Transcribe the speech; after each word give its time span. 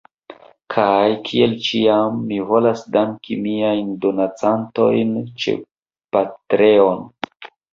Kaj, 0.75 1.09
kiel 1.27 1.51
ĉiam, 1.67 2.17
mi 2.31 2.39
volas 2.53 2.81
danki 2.97 3.37
miajn 3.49 3.93
donacantojn 4.07 5.15
ĉe 5.45 5.57
Patreon 6.17 7.09